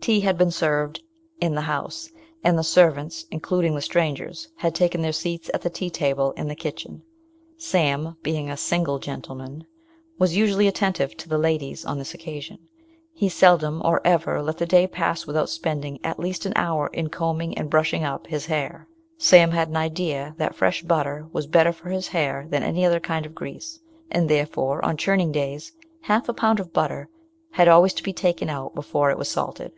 [0.00, 1.00] Tea had been served
[1.40, 2.08] in "the house,"
[2.44, 6.46] and the servants, including the strangers, had taken their seats at the tea table in
[6.46, 7.02] the kitchen.
[7.58, 9.66] Sam, being a "single gentleman,"
[10.16, 12.58] was usually attentive to the "ladies" on this occasion.
[13.14, 17.08] He seldom or ever let the day pass without spending at least an hour in
[17.08, 18.86] combing and brushing up his "hair."
[19.18, 23.00] Sam had an idea that fresh butter was better for his hair than any other
[23.00, 25.72] kind of grease; and therefore, on churning days,
[26.02, 27.08] half a pound of butter
[27.50, 29.72] had always to be taken out before it was salted.